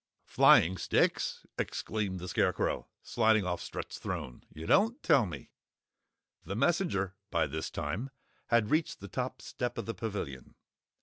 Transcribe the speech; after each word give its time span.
"Flying 0.25 0.79
sticks?" 0.79 1.45
exclaimed 1.59 2.19
the 2.19 2.27
Scarecrow, 2.27 2.87
sliding 3.03 3.45
off 3.45 3.61
Strut's 3.61 3.99
throne. 3.99 4.43
"You 4.51 4.65
don't 4.65 5.03
tell 5.03 5.27
me?" 5.27 5.51
The 6.43 6.55
messenger, 6.55 7.13
by 7.29 7.45
this 7.45 7.69
time 7.69 8.09
had 8.47 8.71
reached 8.71 8.99
the 8.99 9.07
top 9.07 9.43
step 9.43 9.77
of 9.77 9.85
the 9.85 9.93
Pavilion. 9.93 10.55